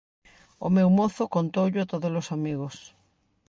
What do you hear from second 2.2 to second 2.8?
os amigos.